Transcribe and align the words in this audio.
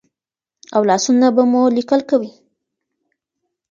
او 0.75 0.81
لاسونه 0.89 1.27
به 1.35 1.43
مو 1.51 1.61
لیکل 1.77 2.01
کوي. 2.09 2.31